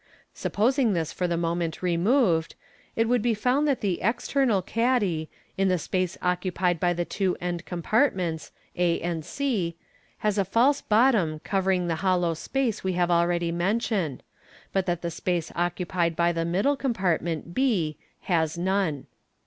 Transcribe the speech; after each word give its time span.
Supposing 0.33 0.93
this 0.93 1.13
for 1.13 1.27
the 1.27 1.37
moment 1.37 1.83
removed, 1.83 2.55
it 2.95 3.07
would 3.07 3.21
be 3.21 3.35
found 3.35 3.67
that 3.67 3.81
the 3.81 4.01
external 4.01 4.63
caddy, 4.63 5.29
in 5.59 5.67
the 5.67 5.77
space 5.77 6.17
occu 6.23 6.51
pied 6.51 6.79
by 6.79 6.91
the 6.91 7.05
two 7.05 7.37
end 7.39 7.65
compartments, 7.65 8.51
a 8.75 8.99
and 9.01 9.23
c, 9.23 9.75
has 10.17 10.39
a 10.39 10.43
false 10.43 10.81
bottom 10.81 11.37
covering 11.41 11.85
the 11.87 11.97
hollow 12.01 12.33
space 12.33 12.83
we 12.83 12.93
have 12.93 13.11
already 13.11 13.51
mentioned, 13.51 14.23
but 14.73 14.87
that 14.87 15.03
the 15.03 15.11
space 15.11 15.51
occupied 15.55 16.15
by 16.15 16.31
the 16.31 16.45
middle 16.45 16.75
compart 16.75 17.19
Fig. 17.19 17.27
186. 17.53 17.55
ment 17.55 17.97
I 18.27 18.31
has 18.33 18.57
none. 18.57 19.05